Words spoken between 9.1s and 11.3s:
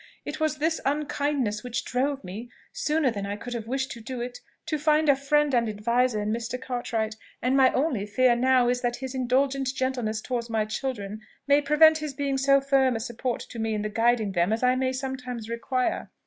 indulgent gentleness towards my children